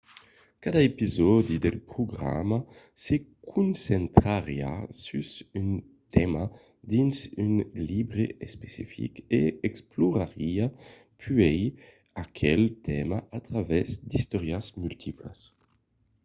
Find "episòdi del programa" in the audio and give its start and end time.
0.91-2.59